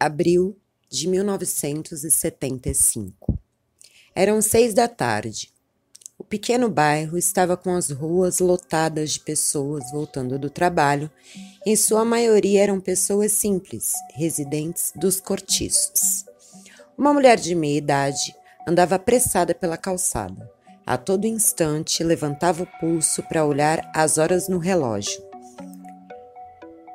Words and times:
Abril 0.00 0.56
de 0.88 1.08
1975. 1.08 3.36
Eram 4.14 4.40
seis 4.40 4.72
da 4.72 4.86
tarde. 4.86 5.52
O 6.16 6.22
pequeno 6.22 6.70
bairro 6.70 7.18
estava 7.18 7.56
com 7.56 7.74
as 7.74 7.90
ruas 7.90 8.38
lotadas 8.38 9.10
de 9.10 9.18
pessoas 9.18 9.90
voltando 9.90 10.38
do 10.38 10.48
trabalho. 10.48 11.10
Em 11.66 11.74
sua 11.74 12.04
maioria 12.04 12.62
eram 12.62 12.78
pessoas 12.78 13.32
simples, 13.32 13.90
residentes 14.14 14.92
dos 14.94 15.20
cortiços. 15.20 16.24
Uma 16.96 17.12
mulher 17.12 17.36
de 17.36 17.56
meia 17.56 17.78
idade 17.78 18.32
andava 18.68 18.94
apressada 18.94 19.52
pela 19.52 19.76
calçada. 19.76 20.48
A 20.86 20.96
todo 20.96 21.24
instante 21.24 22.04
levantava 22.04 22.62
o 22.62 22.68
pulso 22.78 23.20
para 23.24 23.44
olhar 23.44 23.90
as 23.92 24.16
horas 24.16 24.48
no 24.48 24.58
relógio. 24.58 25.27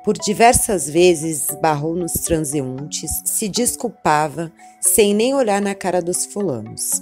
Por 0.04 0.18
diversas 0.18 0.88
vezes 0.88 1.48
esbarrou 1.48 1.96
nos 1.96 2.12
transeuntes, 2.12 3.10
se 3.24 3.48
desculpava, 3.48 4.52
sem 4.78 5.14
nem 5.14 5.32
olhar 5.32 5.62
na 5.62 5.74
cara 5.74 6.02
dos 6.02 6.26
fulanos. 6.26 7.00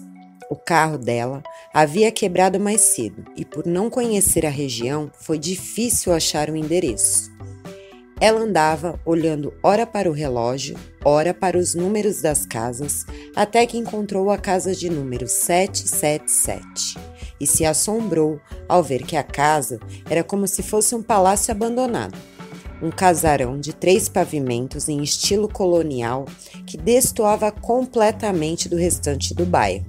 O 0.49 0.55
carro 0.55 0.99
dela 0.99 1.43
havia 1.75 2.13
quebrado 2.13 2.61
mais 2.61 2.81
cedo 2.81 3.25
e, 3.37 3.45
por 3.45 3.67
não 3.67 3.91
conhecer 3.91 4.47
a 4.47 4.51
região, 4.51 5.11
foi 5.19 5.37
difícil 5.37 6.13
achar 6.13 6.49
o 6.49 6.55
endereço. 6.55 7.33
Ela 8.21 8.39
andava 8.39 9.01
olhando 9.05 9.53
ora 9.65 9.85
para 9.85 10.09
o 10.09 10.13
relógio, 10.13 10.77
ora 11.05 11.35
para 11.35 11.59
os 11.59 11.75
números 11.75 12.23
das 12.23 12.47
casas, 12.47 13.05
até 13.35 13.67
que 13.67 13.77
encontrou 13.77 14.31
a 14.31 14.39
casa 14.39 14.77
de 14.77 14.89
número 14.89 15.27
777 15.27 16.97
e 17.41 17.49
se 17.49 17.65
assombrou 17.65 18.41
ao 18.69 18.81
ver 18.81 19.03
que 19.03 19.17
a 19.17 19.25
casa 19.25 19.81
era 20.09 20.23
como 20.23 20.47
se 20.47 20.63
fosse 20.63 20.95
um 20.95 21.03
palácio 21.03 21.51
abandonado 21.51 22.17
um 22.83 22.91
casarão 22.91 23.59
de 23.59 23.73
três 23.73 24.09
pavimentos 24.09 24.89
em 24.89 25.03
estilo 25.03 25.49
colonial 25.49 26.27
que 26.67 26.77
destoava 26.77 27.53
completamente 27.53 28.69
do 28.69 28.77
restante 28.77 29.33
do 29.33 29.47
bairro. 29.47 29.87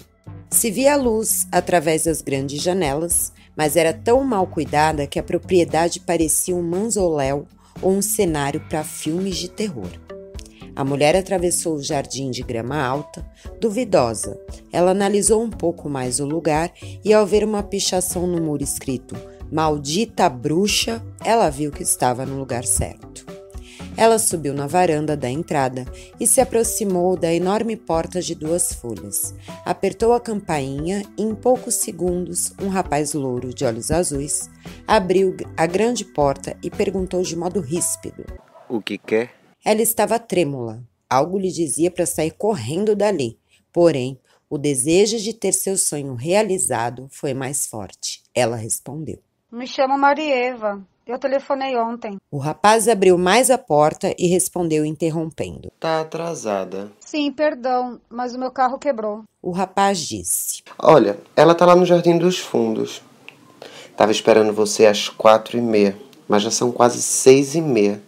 Se 0.49 0.69
via 0.69 0.95
luz 0.95 1.47
através 1.51 2.03
das 2.03 2.21
grandes 2.21 2.61
janelas, 2.61 3.33
mas 3.57 3.75
era 3.75 3.91
tão 3.91 4.23
mal 4.23 4.45
cuidada 4.45 5.07
que 5.07 5.17
a 5.17 5.23
propriedade 5.23 5.99
parecia 5.99 6.55
um 6.55 6.61
mausoléu 6.61 7.47
ou 7.81 7.91
um 7.91 8.01
cenário 8.01 8.61
para 8.69 8.83
filmes 8.83 9.37
de 9.37 9.49
terror. 9.49 9.89
A 10.75 10.83
mulher 10.83 11.15
atravessou 11.15 11.75
o 11.75 11.83
jardim 11.83 12.31
de 12.31 12.41
grama 12.41 12.83
alta, 12.83 13.25
duvidosa. 13.59 14.39
Ela 14.71 14.91
analisou 14.91 15.43
um 15.43 15.49
pouco 15.49 15.87
mais 15.87 16.19
o 16.19 16.25
lugar 16.25 16.71
e, 17.03 17.13
ao 17.13 17.25
ver 17.27 17.43
uma 17.43 17.61
pichação 17.61 18.25
no 18.25 18.41
muro 18.41 18.63
escrito 18.63 19.15
Maldita 19.53 20.27
bruxa, 20.29 20.99
ela 21.23 21.47
viu 21.47 21.71
que 21.71 21.83
estava 21.83 22.25
no 22.25 22.39
lugar 22.39 22.65
certo. 22.65 23.23
Ela 23.95 24.17
subiu 24.17 24.51
na 24.51 24.65
varanda 24.65 25.15
da 25.15 25.29
entrada 25.29 25.85
e 26.19 26.25
se 26.25 26.41
aproximou 26.41 27.15
da 27.15 27.31
enorme 27.31 27.77
porta 27.77 28.19
de 28.19 28.33
duas 28.33 28.73
folhas. 28.73 29.31
Apertou 29.63 30.11
a 30.13 30.19
campainha 30.19 31.03
e, 31.15 31.21
em 31.21 31.35
poucos 31.35 31.75
segundos, 31.75 32.51
um 32.59 32.67
rapaz 32.67 33.13
louro 33.13 33.53
de 33.53 33.63
olhos 33.63 33.91
azuis 33.91 34.49
abriu 34.87 35.37
a 35.55 35.67
grande 35.67 36.03
porta 36.03 36.57
e 36.63 36.71
perguntou 36.71 37.21
de 37.21 37.35
modo 37.35 37.59
ríspido: 37.59 38.25
O 38.67 38.81
que 38.81 38.97
quer? 38.97 39.35
Ela 39.63 39.83
estava 39.83 40.17
trêmula. 40.17 40.83
Algo 41.07 41.37
lhe 41.37 41.51
dizia 41.51 41.91
para 41.91 42.07
sair 42.07 42.31
correndo 42.31 42.95
dali. 42.95 43.37
Porém, 43.71 44.19
o 44.49 44.57
desejo 44.57 45.19
de 45.19 45.31
ter 45.31 45.53
seu 45.53 45.77
sonho 45.77 46.15
realizado 46.15 47.07
foi 47.11 47.35
mais 47.35 47.67
forte. 47.67 48.23
Ela 48.33 48.55
respondeu. 48.55 49.19
Me 49.53 49.67
chamo 49.67 49.99
Marieva. 49.99 50.81
Eu 51.05 51.19
telefonei 51.19 51.77
ontem. 51.77 52.17
O 52.31 52.39
rapaz 52.39 52.87
abriu 52.87 53.19
mais 53.19 53.51
a 53.51 53.57
porta 53.57 54.11
e 54.17 54.25
respondeu 54.25 54.83
interrompendo. 54.83 55.71
Tá 55.79 56.01
atrasada. 56.01 56.91
Sim, 56.99 57.31
perdão, 57.31 58.01
mas 58.09 58.33
o 58.33 58.39
meu 58.39 58.49
carro 58.49 58.79
quebrou. 58.79 59.23
O 59.43 59.51
rapaz 59.51 59.99
disse: 59.99 60.63
Olha, 60.79 61.19
ela 61.35 61.53
tá 61.53 61.67
lá 61.67 61.75
no 61.75 61.85
Jardim 61.85 62.17
dos 62.17 62.39
Fundos. 62.39 63.03
Tava 63.95 64.11
esperando 64.11 64.51
você 64.51 64.87
às 64.87 65.07
quatro 65.07 65.55
e 65.55 65.61
meia, 65.61 65.95
mas 66.27 66.41
já 66.41 66.49
são 66.49 66.71
quase 66.71 66.99
seis 66.99 67.53
e 67.53 67.61
meia. 67.61 68.01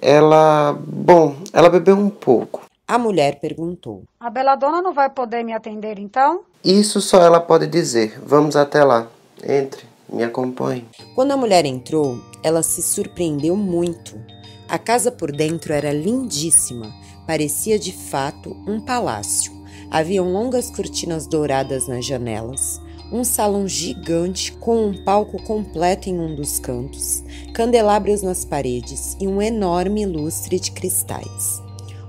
Ela. 0.00 0.78
Bom, 0.78 1.38
ela 1.52 1.70
bebeu 1.70 1.96
um 1.96 2.08
pouco. 2.08 2.66
A 2.86 2.98
mulher 2.98 3.40
perguntou: 3.40 4.04
A 4.20 4.30
Beladona 4.30 4.80
não 4.80 4.92
vai 4.92 5.10
poder 5.10 5.42
me 5.42 5.52
atender 5.52 5.98
então? 5.98 6.42
Isso 6.62 7.00
só 7.00 7.20
ela 7.20 7.40
pode 7.40 7.66
dizer. 7.66 8.20
Vamos 8.24 8.54
até 8.54 8.84
lá. 8.84 9.08
Entre. 9.42 9.90
Me 10.12 10.22
acompanhe. 10.22 10.84
Quando 11.14 11.32
a 11.32 11.36
mulher 11.36 11.64
entrou, 11.64 12.20
ela 12.42 12.62
se 12.62 12.82
surpreendeu 12.82 13.56
muito. 13.56 14.20
A 14.68 14.78
casa 14.78 15.10
por 15.10 15.32
dentro 15.32 15.72
era 15.72 15.92
lindíssima, 15.92 16.94
parecia 17.26 17.78
de 17.78 17.92
fato 17.92 18.54
um 18.66 18.80
palácio. 18.80 19.52
Haviam 19.90 20.30
longas 20.30 20.70
cortinas 20.70 21.26
douradas 21.26 21.86
nas 21.86 22.04
janelas, 22.04 22.80
um 23.12 23.24
salão 23.24 23.68
gigante 23.68 24.52
com 24.52 24.86
um 24.86 25.04
palco 25.04 25.42
completo 25.42 26.08
em 26.08 26.18
um 26.18 26.34
dos 26.34 26.58
cantos, 26.58 27.22
candelabros 27.52 28.22
nas 28.22 28.44
paredes 28.44 29.16
e 29.20 29.28
um 29.28 29.40
enorme 29.40 30.06
lustre 30.06 30.58
de 30.58 30.72
cristais. 30.72 31.61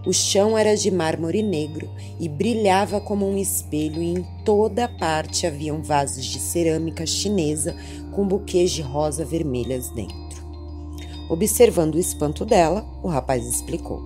O 0.06 0.12
chão 0.12 0.58
era 0.58 0.76
de 0.76 0.92
mármore 0.92 1.42
negro 1.42 1.90
e 2.20 2.28
brilhava 2.28 3.00
como 3.00 3.26
um 3.26 3.38
espelho, 3.38 4.02
e 4.02 4.14
em 4.14 4.26
toda 4.44 4.88
parte 4.88 5.48
haviam 5.48 5.82
vasos 5.82 6.26
de 6.26 6.40
cerâmica 6.40 7.06
chinesa 7.06 7.74
com 8.12 8.28
buquês 8.28 8.72
de 8.72 8.82
rosa 8.82 9.24
vermelhas 9.24 9.90
dentro. 9.90 10.44
Observando 11.30 11.96
o 11.96 12.00
espanto 12.00 12.46
dela, 12.46 12.86
o 13.02 13.08
rapaz 13.08 13.46
explicou. 13.46 14.02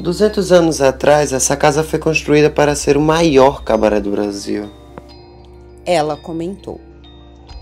200 0.00 0.50
anos 0.50 0.80
atrás, 0.80 1.32
essa 1.32 1.56
casa 1.56 1.84
foi 1.84 1.98
construída 1.98 2.48
para 2.50 2.74
ser 2.74 2.96
o 2.96 3.00
maior 3.00 3.62
cabaré 3.62 4.00
do 4.00 4.10
Brasil. 4.10 4.68
Ela 5.84 6.16
comentou. 6.16 6.80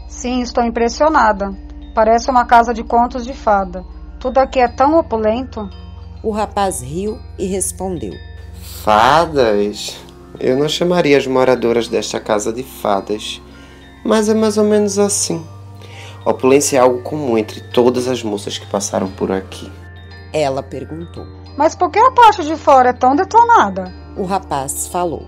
Sim, 0.08 0.40
estou 0.40 0.64
impressionada. 0.64 1.52
Parece 1.94 2.30
uma 2.30 2.44
casa 2.46 2.72
de 2.72 2.84
contos 2.84 3.24
de 3.24 3.34
fada. 3.34 3.84
Tudo 4.18 4.38
aqui 4.38 4.60
é 4.60 4.68
tão 4.68 4.96
opulento. 4.96 5.68
O 6.22 6.30
rapaz 6.30 6.80
riu 6.80 7.18
e 7.36 7.46
respondeu: 7.46 8.14
Fadas? 8.84 9.96
Eu 10.38 10.56
não 10.56 10.68
chamaria 10.68 11.18
as 11.18 11.26
moradoras 11.26 11.88
desta 11.88 12.20
casa 12.20 12.52
de 12.52 12.62
fadas, 12.62 13.42
mas 14.04 14.28
é 14.28 14.34
mais 14.34 14.56
ou 14.56 14.64
menos 14.64 14.98
assim. 14.98 15.44
Opulência 16.24 16.76
é 16.76 16.80
algo 16.80 17.02
comum 17.02 17.36
entre 17.36 17.60
todas 17.60 18.06
as 18.06 18.22
moças 18.22 18.56
que 18.56 18.66
passaram 18.66 19.10
por 19.10 19.32
aqui. 19.32 19.70
Ela 20.32 20.62
perguntou. 20.62 21.26
Mas 21.56 21.74
por 21.74 21.90
que 21.90 21.98
a 21.98 22.12
parte 22.12 22.44
de 22.44 22.56
fora 22.56 22.90
é 22.90 22.92
tão 22.92 23.16
detonada? 23.16 23.92
O 24.16 24.24
rapaz 24.24 24.86
falou. 24.86 25.26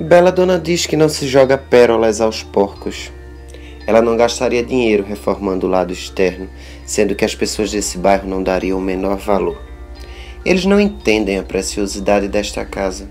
Bela 0.00 0.32
Dona 0.32 0.58
diz 0.58 0.86
que 0.86 0.96
não 0.96 1.08
se 1.08 1.28
joga 1.28 1.58
pérolas 1.58 2.20
aos 2.20 2.42
porcos. 2.42 3.12
Ela 3.86 4.00
não 4.00 4.16
gastaria 4.16 4.62
dinheiro 4.62 5.04
reformando 5.04 5.66
o 5.66 5.70
lado 5.70 5.92
externo, 5.92 6.48
sendo 6.86 7.14
que 7.14 7.24
as 7.24 7.34
pessoas 7.34 7.70
desse 7.70 7.98
bairro 7.98 8.26
não 8.26 8.42
dariam 8.42 8.78
o 8.78 8.82
menor 8.82 9.18
valor. 9.18 9.71
Eles 10.44 10.64
não 10.64 10.80
entendem 10.80 11.38
a 11.38 11.42
preciosidade 11.42 12.26
desta 12.26 12.64
casa. 12.64 13.08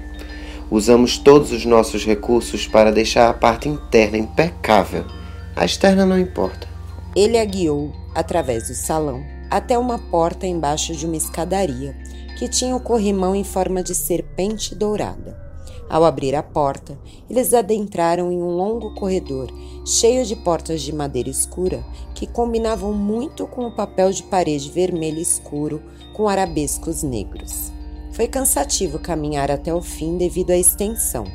Usamos 0.69 1.17
todos 1.17 1.51
os 1.51 1.65
nossos 1.65 2.05
recursos 2.05 2.67
para 2.67 2.91
deixar 2.91 3.29
a 3.29 3.33
parte 3.33 3.69
interna 3.69 4.17
impecável. 4.17 5.05
A 5.55 5.65
externa 5.65 6.05
não 6.05 6.19
importa. 6.19 6.67
Ele 7.15 7.37
a 7.37 7.45
guiou 7.45 7.93
através 8.13 8.67
do 8.67 8.75
salão 8.75 9.23
até 9.49 9.77
uma 9.77 9.99
porta 9.99 10.47
embaixo 10.47 10.95
de 10.95 11.05
uma 11.05 11.17
escadaria 11.17 11.95
que 12.37 12.47
tinha 12.47 12.73
o 12.73 12.77
um 12.79 12.81
corrimão 12.81 13.35
em 13.35 13.43
forma 13.43 13.83
de 13.83 13.93
serpente 13.93 14.73
dourada. 14.73 15.39
Ao 15.89 16.05
abrir 16.05 16.35
a 16.35 16.41
porta, 16.41 16.97
eles 17.29 17.53
adentraram 17.53 18.31
em 18.31 18.41
um 18.41 18.55
longo 18.55 18.95
corredor 18.95 19.51
cheio 19.85 20.25
de 20.25 20.37
portas 20.37 20.81
de 20.81 20.95
madeira 20.95 21.29
escura 21.29 21.83
que 22.15 22.25
combinavam 22.25 22.93
muito 22.93 23.45
com 23.45 23.67
o 23.67 23.75
papel 23.75 24.11
de 24.11 24.23
parede 24.23 24.71
vermelho 24.71 25.19
escuro 25.19 25.81
com 26.13 26.27
arabescos 26.27 27.03
negros. 27.03 27.71
Foi 28.11 28.27
cansativo 28.27 28.99
caminhar 28.99 29.49
até 29.49 29.73
o 29.73 29.81
fim 29.81 30.17
devido 30.17 30.51
à 30.51 30.57
extensão. 30.57 31.25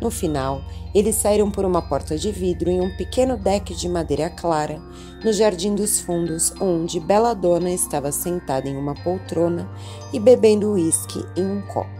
No 0.00 0.10
final, 0.10 0.62
eles 0.94 1.16
saíram 1.16 1.50
por 1.50 1.64
uma 1.64 1.80
porta 1.80 2.18
de 2.18 2.30
vidro 2.32 2.68
em 2.68 2.80
um 2.80 2.96
pequeno 2.96 3.36
deck 3.36 3.74
de 3.74 3.88
madeira 3.88 4.28
clara, 4.28 4.80
no 5.24 5.32
jardim 5.32 5.74
dos 5.74 6.00
fundos, 6.00 6.52
onde 6.60 6.98
Bela 6.98 7.34
Dona 7.34 7.70
estava 7.70 8.10
sentada 8.10 8.68
em 8.68 8.76
uma 8.76 8.94
poltrona 8.94 9.70
e 10.12 10.18
bebendo 10.18 10.72
uísque 10.72 11.24
em 11.36 11.44
um 11.44 11.62
copo. 11.62 11.90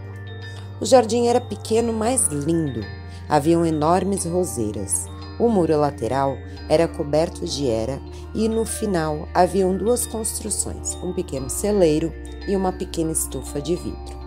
O 0.81 0.85
jardim 0.85 1.27
era 1.27 1.39
pequeno, 1.39 1.93
mas 1.93 2.27
lindo. 2.27 2.81
Haviam 3.29 3.65
enormes 3.65 4.25
roseiras. 4.25 5.07
O 5.39 5.49
muro 5.49 5.77
lateral 5.77 6.37
era 6.69 6.87
coberto 6.87 7.45
de 7.45 7.69
era 7.69 7.99
e 8.33 8.47
no 8.47 8.65
final 8.65 9.27
haviam 9.33 9.75
duas 9.75 10.05
construções, 10.05 10.95
um 11.03 11.13
pequeno 11.13 11.49
celeiro 11.49 12.13
e 12.47 12.55
uma 12.55 12.71
pequena 12.71 13.11
estufa 13.11 13.61
de 13.61 13.75
vidro. 13.75 14.23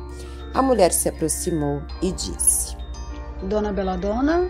A 0.52 0.62
mulher 0.62 0.92
se 0.92 1.08
aproximou 1.08 1.82
e 2.02 2.10
disse: 2.12 2.76
Dona 3.42 3.72
Beladona? 3.72 4.48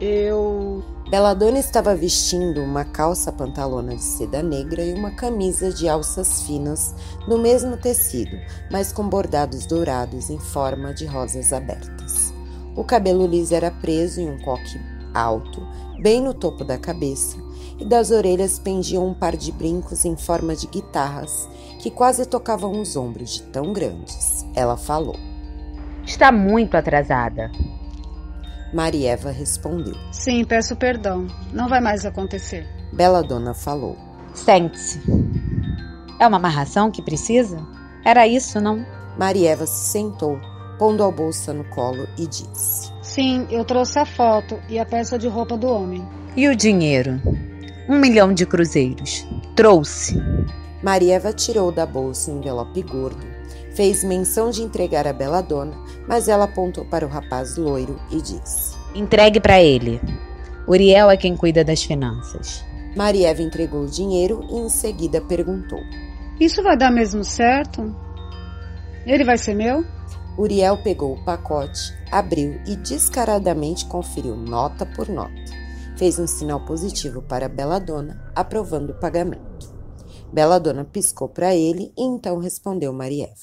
Eu. 0.00 0.82
Beladona 1.10 1.58
estava 1.58 1.94
vestindo 1.94 2.60
uma 2.60 2.84
calça 2.84 3.32
pantalona 3.32 3.96
de 3.96 4.02
seda 4.02 4.42
negra 4.42 4.82
e 4.82 4.92
uma 4.92 5.10
camisa 5.12 5.72
de 5.72 5.88
alças 5.88 6.42
finas 6.42 6.94
no 7.26 7.38
mesmo 7.38 7.76
tecido, 7.76 8.36
mas 8.70 8.92
com 8.92 9.08
bordados 9.08 9.64
dourados 9.64 10.28
em 10.28 10.38
forma 10.38 10.92
de 10.92 11.06
rosas 11.06 11.52
abertas. 11.52 12.32
O 12.76 12.84
cabelo 12.84 13.26
liso 13.26 13.54
era 13.54 13.70
preso 13.70 14.20
em 14.20 14.30
um 14.30 14.38
coque 14.38 14.78
alto, 15.14 15.66
bem 15.98 16.20
no 16.20 16.32
topo 16.32 16.64
da 16.64 16.78
cabeça, 16.78 17.36
e 17.78 17.84
das 17.84 18.10
orelhas 18.10 18.58
pendiam 18.58 19.06
um 19.06 19.14
par 19.14 19.36
de 19.36 19.52
brincos 19.52 20.04
em 20.04 20.16
forma 20.16 20.54
de 20.54 20.66
guitarras 20.66 21.48
que 21.78 21.90
quase 21.90 22.26
tocavam 22.26 22.80
os 22.80 22.96
ombros 22.96 23.34
de 23.34 23.42
tão 23.44 23.72
grandes. 23.72 24.44
Ela 24.54 24.76
falou. 24.76 25.16
Está 26.04 26.32
muito 26.32 26.76
atrasada. 26.76 27.50
Marieva 28.72 29.30
respondeu. 29.30 29.94
Sim, 30.10 30.44
peço 30.44 30.76
perdão. 30.76 31.26
Não 31.52 31.68
vai 31.68 31.80
mais 31.80 32.04
acontecer. 32.04 32.66
Bela 32.92 33.22
Dona 33.22 33.54
falou. 33.54 33.96
Sente-se. 34.34 35.00
É 36.18 36.26
uma 36.26 36.36
amarração 36.36 36.90
que 36.90 37.00
precisa? 37.00 37.64
Era 38.04 38.26
isso, 38.26 38.60
não? 38.60 38.84
Marieva 39.18 39.66
se 39.66 39.90
sentou, 39.90 40.38
pondo 40.78 41.02
a 41.02 41.10
bolsa 41.10 41.52
no 41.52 41.64
colo 41.64 42.06
e 42.16 42.26
disse: 42.26 42.92
Sim, 43.18 43.48
eu 43.50 43.64
trouxe 43.64 43.98
a 43.98 44.04
foto 44.04 44.60
e 44.68 44.78
a 44.78 44.86
peça 44.86 45.18
de 45.18 45.26
roupa 45.26 45.56
do 45.56 45.66
homem. 45.66 46.06
E 46.36 46.46
o 46.46 46.54
dinheiro? 46.54 47.20
Um 47.88 47.98
milhão 47.98 48.32
de 48.32 48.46
cruzeiros. 48.46 49.26
Trouxe. 49.56 50.22
Marieva 50.84 51.32
tirou 51.32 51.72
da 51.72 51.84
bolsa 51.84 52.30
um 52.30 52.38
envelope 52.38 52.80
gordo, 52.80 53.26
fez 53.74 54.04
menção 54.04 54.50
de 54.50 54.62
entregar 54.62 55.04
a 55.04 55.12
bela 55.12 55.40
dona, 55.40 55.76
mas 56.06 56.28
ela 56.28 56.44
apontou 56.44 56.84
para 56.84 57.04
o 57.04 57.08
rapaz 57.08 57.56
loiro 57.56 58.00
e 58.08 58.22
disse: 58.22 58.76
Entregue 58.94 59.40
para 59.40 59.60
ele. 59.60 60.00
Uriel 60.68 61.10
é 61.10 61.16
quem 61.16 61.36
cuida 61.36 61.64
das 61.64 61.82
finanças. 61.82 62.64
Marieva 62.94 63.42
entregou 63.42 63.82
o 63.82 63.90
dinheiro 63.90 64.46
e 64.48 64.58
em 64.58 64.68
seguida 64.68 65.20
perguntou: 65.20 65.80
Isso 66.38 66.62
vai 66.62 66.76
dar 66.76 66.92
mesmo 66.92 67.24
certo? 67.24 67.92
Ele 69.04 69.24
vai 69.24 69.38
ser 69.38 69.54
meu? 69.54 69.84
Uriel 70.38 70.80
pegou 70.84 71.14
o 71.14 71.24
pacote, 71.24 71.92
abriu 72.12 72.60
e 72.64 72.76
descaradamente 72.76 73.84
conferiu 73.86 74.36
nota 74.36 74.86
por 74.86 75.08
nota. 75.08 75.34
Fez 75.96 76.16
um 76.16 76.28
sinal 76.28 76.64
positivo 76.64 77.20
para 77.20 77.48
Bela 77.48 77.80
Dona, 77.80 78.32
aprovando 78.36 78.90
o 78.90 79.00
pagamento. 79.00 79.74
Bela 80.32 80.60
Dona 80.60 80.84
piscou 80.84 81.28
para 81.28 81.56
ele 81.56 81.92
e 81.98 82.04
então 82.04 82.38
respondeu 82.38 82.92
Marieva. 82.92 83.34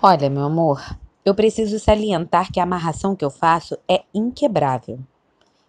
Olha, 0.00 0.30
meu 0.30 0.44
amor, 0.44 0.80
eu 1.26 1.34
preciso 1.34 1.78
salientar 1.78 2.50
que 2.50 2.58
a 2.58 2.62
amarração 2.62 3.14
que 3.14 3.24
eu 3.24 3.30
faço 3.30 3.76
é 3.86 4.02
inquebrável. 4.14 4.98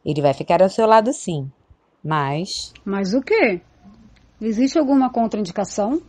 Ele 0.05 0.21
vai 0.21 0.33
ficar 0.33 0.63
ao 0.63 0.69
seu 0.69 0.87
lado 0.87 1.11
sim, 1.11 1.51
mas. 2.01 2.71
Mas 2.85 3.13
o 3.13 3.21
quê? 3.21 3.59
Existe 4.39 4.79
alguma 4.79 5.11
contraindicação? 5.11 6.01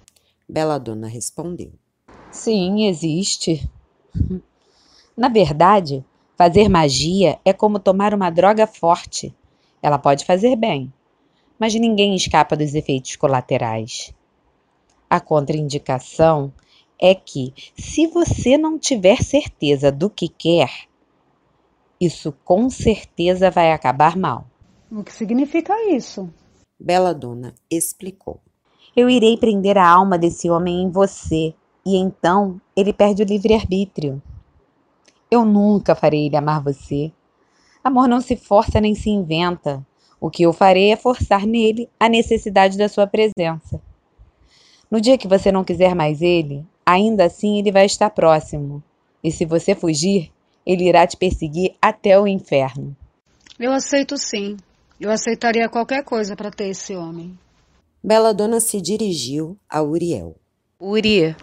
Bela 0.48 0.78
Dona 0.78 1.08
respondeu. 1.08 1.72
Sim, 2.30 2.86
existe. 2.86 3.68
Na 5.16 5.28
verdade, 5.28 6.04
fazer 6.36 6.68
magia 6.68 7.38
é 7.44 7.52
como 7.52 7.78
tomar 7.78 8.14
uma 8.14 8.30
droga 8.30 8.66
forte. 8.66 9.34
Ela 9.82 9.98
pode 9.98 10.24
fazer 10.24 10.56
bem, 10.56 10.92
mas 11.58 11.74
ninguém 11.74 12.14
escapa 12.14 12.56
dos 12.56 12.74
efeitos 12.74 13.16
colaterais. 13.16 14.14
A 15.08 15.20
contraindicação 15.20 16.52
é 16.98 17.14
que, 17.14 17.52
se 17.76 18.06
você 18.06 18.56
não 18.56 18.78
tiver 18.78 19.22
certeza 19.22 19.92
do 19.92 20.08
que 20.08 20.28
quer, 20.28 20.70
isso 22.00 22.32
com 22.44 22.70
certeza 22.70 23.50
vai 23.50 23.72
acabar 23.72 24.16
mal. 24.16 24.46
O 24.90 25.04
que 25.04 25.12
significa 25.12 25.74
isso? 25.90 26.32
Bela 26.80 27.12
Dona 27.12 27.54
explicou. 27.70 28.40
Eu 28.96 29.08
irei 29.08 29.36
prender 29.36 29.76
a 29.78 29.88
alma 29.88 30.18
desse 30.18 30.50
homem 30.50 30.82
em 30.82 30.90
você, 30.90 31.54
e 31.84 31.96
então 31.96 32.60
ele 32.76 32.92
perde 32.92 33.22
o 33.22 33.26
livre-arbítrio. 33.26 34.22
Eu 35.32 35.46
nunca 35.46 35.94
farei 35.94 36.26
ele 36.26 36.36
amar 36.36 36.62
você. 36.62 37.10
Amor 37.82 38.06
não 38.06 38.20
se 38.20 38.36
força 38.36 38.78
nem 38.78 38.94
se 38.94 39.08
inventa. 39.08 39.82
O 40.20 40.28
que 40.28 40.42
eu 40.42 40.52
farei 40.52 40.92
é 40.92 40.96
forçar 40.96 41.46
nele 41.46 41.88
a 41.98 42.06
necessidade 42.06 42.76
da 42.76 42.86
sua 42.86 43.06
presença. 43.06 43.80
No 44.90 45.00
dia 45.00 45.16
que 45.16 45.26
você 45.26 45.50
não 45.50 45.64
quiser 45.64 45.94
mais 45.94 46.20
ele, 46.20 46.66
ainda 46.84 47.24
assim 47.24 47.58
ele 47.58 47.72
vai 47.72 47.86
estar 47.86 48.10
próximo. 48.10 48.82
E 49.24 49.32
se 49.32 49.46
você 49.46 49.74
fugir, 49.74 50.30
ele 50.66 50.86
irá 50.86 51.06
te 51.06 51.16
perseguir 51.16 51.76
até 51.80 52.20
o 52.20 52.26
inferno. 52.26 52.94
Eu 53.58 53.72
aceito 53.72 54.18
sim. 54.18 54.58
Eu 55.00 55.10
aceitaria 55.10 55.66
qualquer 55.66 56.04
coisa 56.04 56.36
para 56.36 56.50
ter 56.50 56.68
esse 56.68 56.94
homem. 56.94 57.38
Bela 58.04 58.34
Dona 58.34 58.60
se 58.60 58.82
dirigiu 58.82 59.56
a 59.66 59.82
Uriel. 59.82 60.36
Uri, 60.78 61.34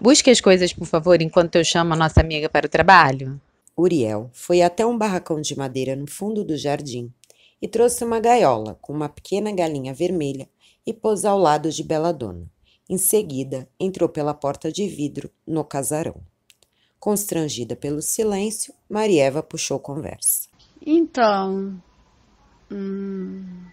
busque 0.00 0.30
as 0.30 0.40
coisas, 0.40 0.72
por 0.72 0.86
favor, 0.86 1.20
enquanto 1.20 1.56
eu 1.56 1.64
chamo 1.64 1.92
a 1.92 1.96
nossa 1.96 2.20
amiga 2.20 2.48
para 2.48 2.66
o 2.66 2.70
trabalho. 2.70 3.40
Uriel 3.76 4.30
foi 4.32 4.62
até 4.62 4.86
um 4.86 4.96
barracão 4.96 5.40
de 5.40 5.56
madeira 5.56 5.96
no 5.96 6.06
fundo 6.06 6.44
do 6.44 6.56
jardim 6.56 7.12
e 7.60 7.66
trouxe 7.66 8.04
uma 8.04 8.20
gaiola 8.20 8.78
com 8.80 8.92
uma 8.92 9.08
pequena 9.08 9.50
galinha 9.52 9.92
vermelha 9.92 10.48
e 10.86 10.92
pôs 10.92 11.24
ao 11.24 11.38
lado 11.38 11.70
de 11.70 11.82
Bela 11.82 12.12
Dona. 12.12 12.48
Em 12.88 12.98
seguida, 12.98 13.68
entrou 13.80 14.08
pela 14.08 14.34
porta 14.34 14.70
de 14.70 14.86
vidro 14.86 15.30
no 15.46 15.64
casarão. 15.64 16.16
Constrangida 17.00 17.74
pelo 17.74 18.02
silêncio, 18.02 18.72
Marieva 18.88 19.42
puxou 19.42 19.78
conversa. 19.78 20.48
Então. 20.84 21.82
Hum, 22.70 23.64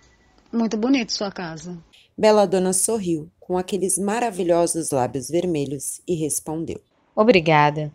muito 0.52 0.78
bonito 0.78 1.12
sua 1.12 1.32
casa. 1.32 1.78
Bela 2.22 2.46
Dona 2.46 2.72
sorriu 2.72 3.32
com 3.40 3.58
aqueles 3.58 3.98
maravilhosos 3.98 4.92
lábios 4.92 5.28
vermelhos 5.28 6.04
e 6.08 6.14
respondeu: 6.14 6.80
Obrigada. 7.16 7.92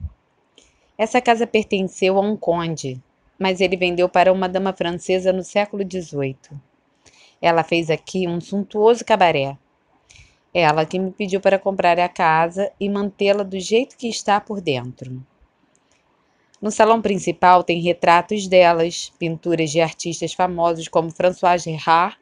Essa 0.98 1.20
casa 1.20 1.46
pertenceu 1.46 2.18
a 2.18 2.20
um 2.20 2.36
conde, 2.36 3.00
mas 3.38 3.60
ele 3.60 3.76
vendeu 3.76 4.08
para 4.08 4.32
uma 4.32 4.48
dama 4.48 4.72
francesa 4.72 5.32
no 5.32 5.44
século 5.44 5.84
XVIII. 5.88 6.58
Ela 7.40 7.62
fez 7.62 7.88
aqui 7.88 8.26
um 8.26 8.40
suntuoso 8.40 9.04
cabaré 9.04 9.56
ela 10.52 10.84
que 10.84 10.98
me 10.98 11.12
pediu 11.12 11.40
para 11.40 11.56
comprar 11.56 11.96
a 12.00 12.08
casa 12.08 12.72
e 12.80 12.88
mantê-la 12.88 13.44
do 13.44 13.60
jeito 13.60 13.96
que 13.96 14.08
está 14.08 14.40
por 14.40 14.60
dentro. 14.60 15.24
No 16.60 16.72
salão 16.72 17.00
principal 17.00 17.62
tem 17.62 17.80
retratos 17.80 18.48
delas, 18.48 19.12
pinturas 19.20 19.70
de 19.70 19.80
artistas 19.80 20.32
famosos 20.32 20.88
como 20.88 21.12
François 21.12 21.62
Gerard 21.62 22.18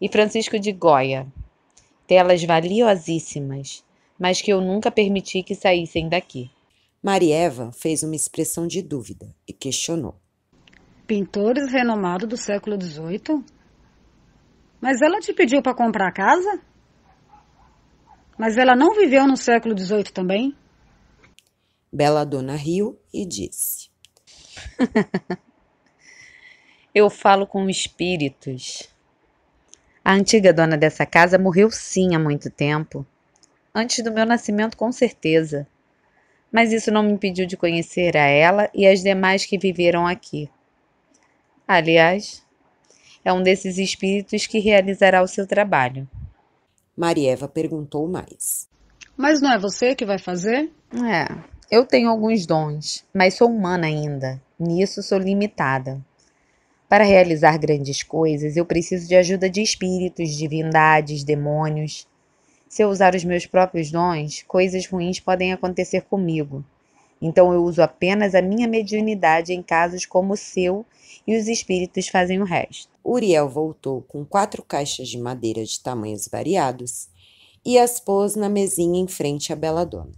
e 0.00 0.08
Francisco 0.08 0.58
de 0.58 0.72
Goya. 0.72 1.26
Telas 2.06 2.42
valiosíssimas, 2.44 3.84
mas 4.18 4.40
que 4.40 4.52
eu 4.52 4.60
nunca 4.60 4.90
permiti 4.90 5.42
que 5.42 5.54
saíssem 5.54 6.08
daqui. 6.08 6.50
Marieva 7.02 7.70
fez 7.72 8.02
uma 8.02 8.16
expressão 8.16 8.66
de 8.66 8.82
dúvida 8.82 9.34
e 9.46 9.52
questionou. 9.52 10.16
Pintores 11.06 11.70
renomados 11.70 12.28
do 12.28 12.36
século 12.36 12.80
XVIII? 12.80 13.44
Mas 14.80 15.00
ela 15.00 15.20
te 15.20 15.32
pediu 15.32 15.62
para 15.62 15.74
comprar 15.74 16.08
a 16.08 16.12
casa? 16.12 16.60
Mas 18.38 18.56
ela 18.56 18.74
não 18.76 18.94
viveu 18.94 19.26
no 19.26 19.36
século 19.36 19.76
XVIII 19.78 20.12
também? 20.12 20.54
Bela 21.92 22.24
Dona 22.24 22.56
riu 22.56 22.98
e 23.12 23.24
disse: 23.24 23.88
Eu 26.94 27.08
falo 27.08 27.46
com 27.46 27.68
espíritos. 27.70 28.95
A 30.06 30.12
antiga 30.12 30.52
dona 30.52 30.76
dessa 30.76 31.04
casa 31.04 31.36
morreu 31.36 31.68
sim 31.68 32.14
há 32.14 32.18
muito 32.20 32.48
tempo. 32.48 33.04
Antes 33.74 34.04
do 34.04 34.12
meu 34.12 34.24
nascimento, 34.24 34.76
com 34.76 34.92
certeza. 34.92 35.66
Mas 36.52 36.72
isso 36.72 36.92
não 36.92 37.02
me 37.02 37.10
impediu 37.10 37.44
de 37.44 37.56
conhecer 37.56 38.16
a 38.16 38.24
ela 38.24 38.70
e 38.72 38.86
as 38.86 39.02
demais 39.02 39.44
que 39.44 39.58
viveram 39.58 40.06
aqui. 40.06 40.48
Aliás, 41.66 42.40
é 43.24 43.32
um 43.32 43.42
desses 43.42 43.78
espíritos 43.78 44.46
que 44.46 44.60
realizará 44.60 45.20
o 45.24 45.26
seu 45.26 45.44
trabalho. 45.44 46.08
Marieva 46.96 47.48
perguntou 47.48 48.06
mais. 48.06 48.68
Mas 49.16 49.40
não 49.40 49.52
é 49.52 49.58
você 49.58 49.96
que 49.96 50.06
vai 50.06 50.20
fazer? 50.20 50.70
É, 50.94 51.36
eu 51.68 51.84
tenho 51.84 52.10
alguns 52.10 52.46
dons, 52.46 53.04
mas 53.12 53.34
sou 53.34 53.50
humana 53.50 53.88
ainda. 53.88 54.40
Nisso 54.56 55.02
sou 55.02 55.18
limitada. 55.18 56.00
Para 56.88 57.02
realizar 57.02 57.58
grandes 57.58 58.04
coisas, 58.04 58.56
eu 58.56 58.64
preciso 58.64 59.08
de 59.08 59.16
ajuda 59.16 59.50
de 59.50 59.60
espíritos, 59.60 60.36
divindades, 60.36 61.24
demônios. 61.24 62.06
Se 62.68 62.82
eu 62.82 62.88
usar 62.88 63.14
os 63.14 63.24
meus 63.24 63.44
próprios 63.44 63.90
dons, 63.90 64.44
coisas 64.46 64.86
ruins 64.86 65.18
podem 65.18 65.52
acontecer 65.52 66.02
comigo. 66.02 66.64
Então 67.20 67.52
eu 67.52 67.64
uso 67.64 67.82
apenas 67.82 68.34
a 68.36 68.42
minha 68.42 68.68
mediunidade 68.68 69.52
em 69.52 69.62
casos 69.62 70.06
como 70.06 70.34
o 70.34 70.36
seu 70.36 70.86
e 71.26 71.36
os 71.36 71.48
espíritos 71.48 72.06
fazem 72.06 72.40
o 72.40 72.44
resto. 72.44 72.88
Uriel 73.04 73.48
voltou 73.48 74.02
com 74.02 74.24
quatro 74.24 74.62
caixas 74.62 75.08
de 75.08 75.18
madeira 75.18 75.64
de 75.64 75.80
tamanhos 75.80 76.28
variados 76.28 77.08
e 77.64 77.78
as 77.78 77.98
pôs 77.98 78.36
na 78.36 78.48
mesinha 78.48 79.00
em 79.00 79.08
frente 79.08 79.52
à 79.52 79.56
bela 79.56 79.84
dona. 79.84 80.12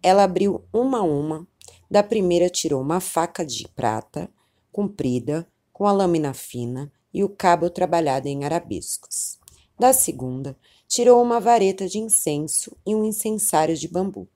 Ela 0.00 0.22
abriu 0.22 0.62
uma 0.72 0.98
a 0.98 1.02
uma, 1.02 1.44
da 1.90 2.04
primeira 2.04 2.48
tirou 2.48 2.80
uma 2.80 3.00
faca 3.00 3.44
de 3.44 3.66
prata, 3.74 4.30
comprida, 4.70 5.44
com 5.78 5.86
a 5.86 5.92
lâmina 5.92 6.34
fina 6.34 6.90
e 7.14 7.22
o 7.22 7.28
cabo 7.28 7.70
trabalhado 7.70 8.26
em 8.26 8.44
arabescos. 8.44 9.38
Da 9.78 9.92
segunda, 9.92 10.58
tirou 10.88 11.22
uma 11.22 11.38
vareta 11.38 11.86
de 11.86 12.00
incenso 12.00 12.76
e 12.84 12.96
um 12.96 13.04
incensário 13.04 13.76
de 13.76 13.86
bambu. 13.86 14.26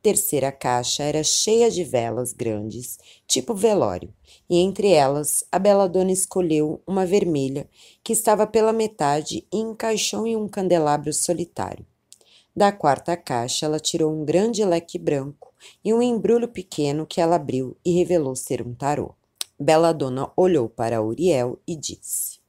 Terceira 0.00 0.50
caixa 0.50 1.02
era 1.02 1.22
cheia 1.22 1.70
de 1.70 1.84
velas 1.84 2.32
grandes, 2.32 2.98
tipo 3.26 3.54
velório, 3.54 4.14
e 4.48 4.60
entre 4.60 4.88
elas 4.88 5.44
a 5.52 5.58
bela 5.58 5.86
dona 5.86 6.10
escolheu 6.10 6.80
uma 6.86 7.04
vermelha 7.04 7.68
que 8.02 8.14
estava 8.14 8.46
pela 8.46 8.72
metade 8.72 9.46
e 9.52 9.58
encaixou 9.58 10.26
em 10.26 10.36
um 10.36 10.48
candelabro 10.48 11.12
solitário. 11.12 11.84
Da 12.56 12.72
quarta 12.72 13.14
caixa, 13.14 13.66
ela 13.66 13.78
tirou 13.78 14.10
um 14.10 14.24
grande 14.24 14.64
leque 14.64 14.98
branco 14.98 15.52
e 15.84 15.92
um 15.92 16.00
embrulho 16.00 16.48
pequeno 16.48 17.06
que 17.06 17.20
ela 17.20 17.36
abriu 17.36 17.76
e 17.84 17.92
revelou 17.92 18.34
ser 18.34 18.66
um 18.66 18.72
tarô. 18.72 19.14
Bela 19.62 19.94
Dona 19.94 20.28
olhou 20.36 20.68
para 20.68 21.00
Uriel 21.00 21.56
e 21.64 21.76
disse: 21.76 22.40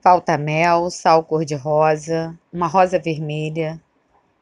Falta 0.00 0.38
mel, 0.38 0.88
sal 0.88 1.24
cor-de-rosa, 1.24 2.38
uma 2.52 2.68
rosa 2.68 3.00
vermelha, 3.00 3.82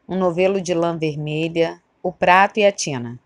um 0.06 0.18
novelo 0.18 0.60
de 0.60 0.74
lã 0.74 0.98
vermelha, 0.98 1.82
o 2.02 2.12
prato 2.12 2.60
e 2.60 2.66
a 2.66 2.70
tina. 2.70 3.18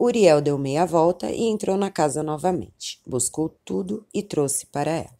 Uriel 0.00 0.40
deu 0.40 0.56
meia 0.56 0.86
volta 0.86 1.30
e 1.30 1.48
entrou 1.48 1.76
na 1.76 1.90
casa 1.90 2.22
novamente. 2.22 2.98
Buscou 3.06 3.54
tudo 3.62 4.06
e 4.14 4.22
trouxe 4.22 4.64
para 4.64 4.90
ela. 4.90 5.18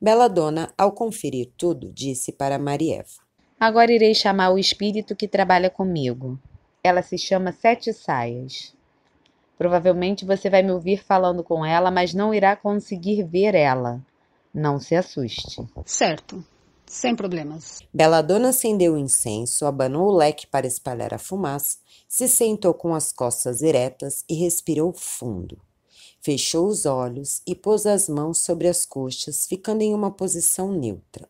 Bela 0.00 0.26
Dona, 0.26 0.72
ao 0.78 0.92
conferir 0.92 1.50
tudo, 1.54 1.92
disse 1.92 2.32
para 2.32 2.58
Marieva: 2.58 3.20
Agora 3.60 3.92
irei 3.92 4.14
chamar 4.14 4.52
o 4.52 4.58
espírito 4.58 5.14
que 5.14 5.28
trabalha 5.28 5.68
comigo. 5.68 6.38
Ela 6.82 7.02
se 7.02 7.18
chama 7.18 7.52
Sete 7.52 7.92
Saias. 7.92 8.75
Provavelmente 9.58 10.24
você 10.24 10.50
vai 10.50 10.62
me 10.62 10.72
ouvir 10.72 11.02
falando 11.02 11.42
com 11.42 11.64
ela, 11.64 11.90
mas 11.90 12.12
não 12.12 12.34
irá 12.34 12.54
conseguir 12.54 13.22
ver 13.22 13.54
ela. 13.54 14.00
Não 14.52 14.78
se 14.78 14.94
assuste. 14.94 15.66
Certo. 15.84 16.44
Sem 16.86 17.16
problemas. 17.16 17.80
Bela 17.92 18.22
Dona 18.22 18.50
acendeu 18.50 18.94
o 18.94 18.98
incenso, 18.98 19.66
abanou 19.66 20.08
o 20.08 20.16
leque 20.16 20.46
para 20.46 20.66
espalhar 20.66 21.12
a 21.12 21.18
fumaça, 21.18 21.78
se 22.08 22.28
sentou 22.28 22.72
com 22.72 22.94
as 22.94 23.10
costas 23.10 23.60
eretas 23.60 24.24
e 24.28 24.34
respirou 24.34 24.92
fundo. 24.92 25.58
Fechou 26.20 26.66
os 26.66 26.86
olhos 26.86 27.42
e 27.46 27.54
pôs 27.54 27.86
as 27.86 28.08
mãos 28.08 28.38
sobre 28.38 28.68
as 28.68 28.86
coxas, 28.86 29.46
ficando 29.46 29.82
em 29.82 29.94
uma 29.94 30.10
posição 30.10 30.72
neutra. 30.72 31.28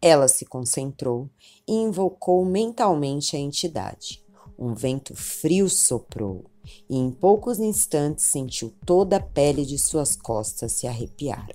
Ela 0.00 0.28
se 0.28 0.44
concentrou 0.44 1.28
e 1.66 1.72
invocou 1.72 2.44
mentalmente 2.44 3.36
a 3.36 3.38
entidade. 3.38 4.22
Um 4.58 4.74
vento 4.74 5.14
frio 5.14 5.68
soprou 5.68 6.44
e 6.88 6.96
em 6.96 7.10
poucos 7.10 7.58
instantes 7.58 8.24
sentiu 8.24 8.72
toda 8.84 9.16
a 9.16 9.20
pele 9.20 9.64
de 9.64 9.78
suas 9.78 10.16
costas 10.16 10.72
se 10.72 10.86
arrepiar. 10.86 11.48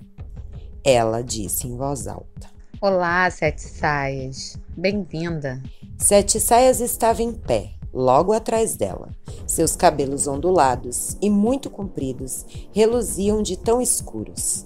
Ela 0.83 1.21
disse 1.21 1.67
em 1.67 1.75
voz 1.77 2.07
alta: 2.07 2.49
Olá, 2.81 3.29
Sete 3.31 3.61
Saias. 3.61 4.57
Bem-vinda. 4.75 5.63
Sete 5.97 6.39
Saias 6.39 6.81
estava 6.81 7.23
em 7.23 7.31
pé, 7.31 7.71
logo 7.93 8.33
atrás 8.33 8.75
dela. 8.75 9.09
Seus 9.47 9.75
cabelos 9.75 10.27
ondulados 10.27 11.15
e 11.21 11.29
muito 11.29 11.69
compridos 11.69 12.45
reluziam 12.73 13.41
de 13.41 13.55
tão 13.55 13.81
escuros. 13.81 14.65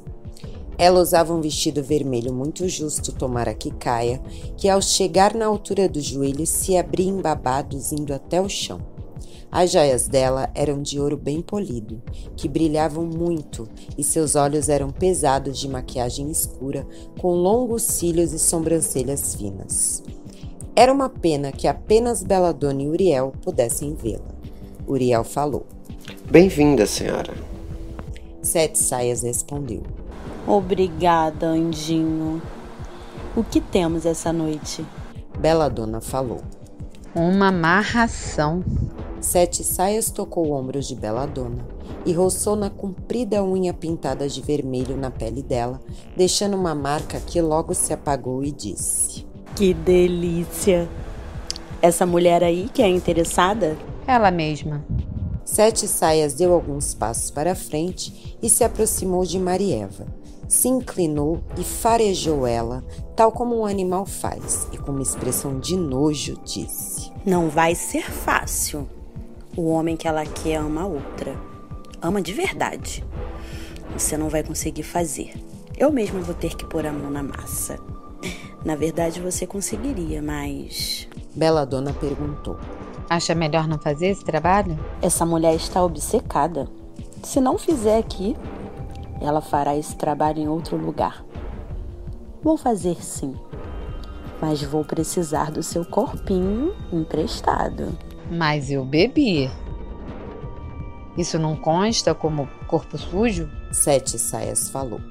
Ela 0.78 1.00
usava 1.00 1.34
um 1.34 1.42
vestido 1.42 1.84
vermelho 1.84 2.32
muito 2.32 2.68
justo, 2.70 3.12
tomara 3.12 3.54
que 3.54 3.72
caia, 3.72 4.20
que 4.56 4.70
ao 4.70 4.82
chegar 4.82 5.34
na 5.34 5.46
altura 5.46 5.90
dos 5.90 6.04
joelhos 6.04 6.50
se 6.50 6.78
abria 6.78 7.10
em 7.10 7.20
babados 7.20 7.92
indo 7.92 8.14
até 8.14 8.40
o 8.40 8.48
chão. 8.48 8.80
As 9.52 9.72
joias 9.72 10.08
dela 10.08 10.50
eram 10.54 10.82
de 10.82 11.00
ouro 11.00 11.16
bem 11.16 11.42
polido, 11.42 12.02
que 12.36 12.48
brilhavam 12.48 13.06
muito, 13.06 13.68
e 13.98 14.04
seus 14.04 14.36
olhos 14.36 14.68
eram 14.68 14.92
pesados 14.92 15.58
de 15.58 15.70
maquiagem 15.70 16.30
escura, 16.30 16.86
com 17.20 17.32
longos 17.34 17.84
cílios 17.84 18.34
e 18.34 18.40
sobrancelhas 18.40 19.36
finas. 19.36 20.04
Era 20.76 20.94
uma 20.94 21.10
pena 21.10 21.52
que 21.52 21.68
apenas 21.68 22.22
Beladona 22.22 22.84
e 22.84 22.88
Uriel 22.88 23.34
pudessem 23.42 23.96
vê-la. 23.96 24.38
Uriel 24.88 25.24
falou: 25.24 25.66
Bem-vinda, 26.30 26.86
senhora. 26.86 27.34
Sete 28.42 28.78
Saias 28.78 29.24
respondeu: 29.24 29.82
Obrigada, 30.46 31.48
anjinho. 31.48 32.42
O 33.36 33.44
que 33.44 33.60
temos 33.60 34.06
essa 34.06 34.32
noite? 34.32 34.86
Beladona 35.40 36.00
falou: 36.00 36.42
Uma 37.16 37.48
amarração. 37.48 38.64
Sete 39.20 39.64
Saias 39.64 40.12
tocou 40.12 40.52
ombros 40.52 40.88
de 40.88 40.96
Beladona 40.96 41.68
e 42.06 42.14
roçou 42.14 42.56
na 42.56 42.70
comprida 42.70 43.44
unha 43.44 43.74
pintada 43.74 44.30
de 44.30 44.42
vermelho 44.42 44.96
na 44.96 45.10
pele 45.10 45.42
dela, 45.42 45.82
deixando 46.16 46.56
uma 46.56 46.76
marca 46.76 47.20
que 47.20 47.42
logo 47.42 47.74
se 47.74 47.92
apagou 47.92 48.44
e 48.44 48.52
disse: 48.52 49.26
Que 49.56 49.74
delícia! 49.74 50.88
Essa 51.82 52.06
mulher 52.06 52.44
aí 52.44 52.70
que 52.72 52.82
é 52.82 52.88
interessada? 52.88 53.78
Ela 54.06 54.30
mesma. 54.30 54.86
Sete 55.44 55.88
Saias 55.88 56.34
deu 56.34 56.54
alguns 56.54 56.94
passos 56.94 57.32
para 57.32 57.56
frente 57.56 58.38
e 58.42 58.50
se 58.50 58.64
aproximou 58.64 59.26
de 59.26 59.40
Marieva. 59.40 60.06
Se 60.48 60.68
inclinou 60.68 61.42
e 61.58 61.64
farejou 61.64 62.46
ela, 62.46 62.84
tal 63.16 63.32
como 63.32 63.58
um 63.58 63.66
animal 63.66 64.06
faz, 64.06 64.68
e 64.72 64.78
com 64.78 64.92
uma 64.92 65.02
expressão 65.02 65.60
de 65.60 65.76
nojo 65.76 66.40
disse: 66.44 67.12
Não 67.26 67.50
vai 67.50 67.76
ser 67.76 68.04
fácil. 68.04 68.88
O 69.58 69.70
homem 69.70 69.98
que 69.98 70.08
ela 70.08 70.24
quer 70.24 70.58
ama 70.58 70.86
outra. 70.86 71.36
Ama 72.00 72.22
de 72.22 72.32
verdade. 72.32 73.04
Você 73.98 74.16
não 74.16 74.30
vai 74.30 74.44
conseguir 74.44 74.84
fazer. 74.84 75.34
Eu 75.76 75.92
mesma 75.92 76.20
vou 76.20 76.36
ter 76.36 76.56
que 76.56 76.64
pôr 76.64 76.86
a 76.86 76.94
mão 76.94 77.10
na 77.10 77.24
massa. 77.24 77.80
Na 78.64 78.76
verdade, 78.76 79.20
você 79.20 79.48
conseguiria, 79.48 80.22
mas. 80.22 81.08
Bela 81.34 81.66
Dona 81.66 81.92
perguntou: 81.92 82.56
Acha 83.10 83.34
melhor 83.34 83.68
não 83.68 83.80
fazer 83.80 84.10
esse 84.10 84.24
trabalho? 84.24 84.78
Essa 85.02 85.26
mulher 85.26 85.56
está 85.56 85.84
obcecada. 85.84 86.68
Se 87.24 87.42
não 87.42 87.58
fizer 87.58 87.98
aqui, 87.98 88.38
ela 89.20 89.42
fará 89.42 89.76
esse 89.76 89.96
trabalho 89.96 90.40
em 90.40 90.48
outro 90.48 90.78
lugar. 90.78 91.26
Vou 92.44 92.58
fazer 92.58 93.04
sim, 93.04 93.34
mas 94.40 94.62
vou 94.62 94.86
precisar 94.86 95.50
do 95.50 95.64
seu 95.64 95.84
corpinho 95.84 96.76
emprestado. 96.94 97.98
Mas 98.30 98.70
eu 98.70 98.84
bebi. 98.84 99.50
Isso 101.18 101.40
não 101.40 101.56
consta 101.56 102.14
como 102.14 102.48
corpo 102.68 102.98
sujo? 102.98 103.50
Sete 103.72 104.20
Saias 104.20 104.70
falou. 104.70 105.02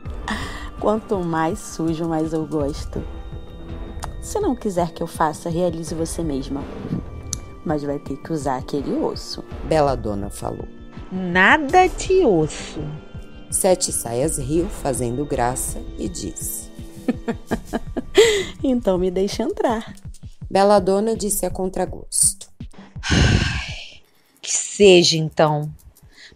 Quanto 0.79 1.19
mais 1.19 1.59
sujo, 1.59 2.07
mais 2.07 2.33
eu 2.33 2.47
gosto. 2.47 3.03
Se 4.21 4.39
não 4.41 4.55
quiser 4.55 4.93
que 4.93 5.03
eu 5.03 5.07
faça, 5.07 5.49
realize 5.49 5.95
você 5.95 6.23
mesma. 6.23 6.63
Mas 7.65 7.83
vai 7.83 7.99
ter 7.99 8.17
que 8.17 8.33
usar 8.33 8.57
aquele 8.57 8.93
osso. 8.95 9.43
Bela 9.65 9.97
Dona 9.97 10.31
falou. 10.31 10.69
Nada 11.11 11.87
de 11.87 12.25
osso. 12.25 12.81
Sete 13.51 13.93
Saias 13.93 14.39
riu, 14.39 14.67
fazendo 14.69 15.25
graça, 15.25 15.81
e 15.99 16.09
disse: 16.09 16.71
Então 18.63 18.99
me 18.99 19.11
deixe 19.11 19.43
entrar. 19.43 19.95
Bela 20.51 20.79
Dona 20.79 21.17
disse 21.17 21.47
a 21.47 21.51
contragosto. 21.51 22.26
Seja 24.77 25.17
então. 25.17 25.73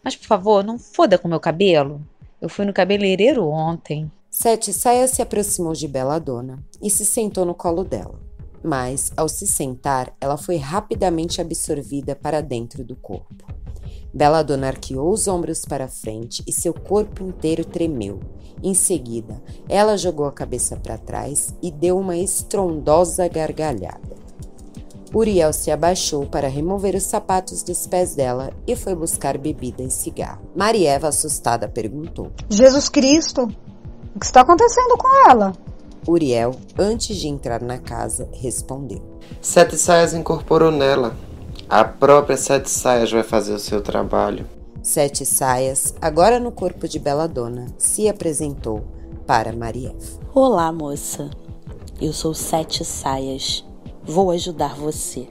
Mas 0.03 0.17
por 0.17 0.27
favor, 0.27 0.65
não 0.65 0.79
foda 0.79 1.19
com 1.19 1.29
meu 1.29 1.39
cabelo. 1.39 2.01
Eu 2.41 2.49
fui 2.49 2.65
no 2.65 2.73
cabeleireiro 2.73 3.47
ontem. 3.47 4.11
Sete 4.31 4.73
Saias 4.73 5.11
se 5.11 5.21
aproximou 5.21 5.75
de 5.75 5.87
Bela 5.87 6.19
Dona 6.19 6.59
e 6.81 6.89
se 6.89 7.05
sentou 7.05 7.45
no 7.45 7.55
colo 7.55 7.85
dela. 7.85 8.19
Mas, 8.65 9.13
ao 9.15 9.29
se 9.29 9.47
sentar, 9.47 10.17
ela 10.19 10.39
foi 10.39 10.57
rapidamente 10.57 11.39
absorvida 11.39 12.17
para 12.17 12.41
dentro 12.41 12.83
do 12.83 12.97
corpo. 12.97 13.45
Bela 14.11 14.43
Dona 14.43 14.69
arqueou 14.69 15.13
os 15.13 15.29
ombros 15.29 15.67
para 15.67 15.87
frente 15.87 16.43
e 16.47 16.51
seu 16.51 16.73
corpo 16.73 17.23
inteiro 17.23 17.63
tremeu. 17.63 18.21
Em 18.63 18.73
seguida, 18.73 19.39
ela 19.69 19.99
jogou 19.99 20.25
a 20.25 20.33
cabeça 20.33 20.77
para 20.77 20.97
trás 20.97 21.55
e 21.61 21.71
deu 21.71 21.99
uma 21.99 22.17
estrondosa 22.17 23.29
gargalhada. 23.29 24.30
Uriel 25.13 25.53
se 25.53 25.71
abaixou 25.71 26.27
para 26.27 26.49
remover 26.49 26.95
os 26.95 27.03
sapatos 27.03 27.63
dos 27.63 27.87
pés 27.87 28.15
dela 28.15 28.53
e 28.67 28.77
foi 28.77 28.95
buscar 28.95 29.37
bebida 29.37 29.83
e 29.83 29.91
cigarro. 29.91 30.43
Marieva, 30.55 31.09
assustada, 31.09 31.69
perguntou: 31.69 32.31
Jesus 32.49 32.89
Cristo, 32.89 33.49
o 34.15 34.19
que 34.19 34.27
está 34.27 34.43
acontecendo 34.43 34.97
com 34.97 35.31
ela? 35.31 35.53
Uriel, 36.07 36.55
antes 36.79 37.17
de 37.17 37.29
entrar 37.29 37.61
na 37.61 37.79
casa, 37.79 38.29
respondeu: 38.33 39.03
Sete 39.41 39.77
Saias 39.77 40.15
incorporou 40.15 40.71
nela. 40.71 41.15
A 41.69 41.85
própria 41.85 42.37
Sete 42.37 42.71
Saias 42.71 43.11
vai 43.11 43.23
fazer 43.23 43.53
o 43.53 43.59
seu 43.59 43.83
trabalho. 43.83 44.47
Sete 44.83 45.27
Saias, 45.27 45.93
agora 46.01 46.41
no 46.41 46.53
corpo 46.53 46.89
de 46.89 46.99
Bela 46.99 47.27
Dona, 47.27 47.67
se 47.77 48.09
apresentou 48.09 48.83
para 49.27 49.53
Marieva. 49.53 49.99
Olá, 50.33 50.73
moça. 50.73 51.31
Eu 52.01 52.13
sou 52.13 52.33
Sete 52.33 52.85
Saias. 52.85 53.65
Vou 54.11 54.33
ajudar 54.33 54.75
você. 54.75 55.29